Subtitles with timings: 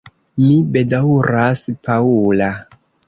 [0.45, 2.49] Mi bedaŭras, Paŭla.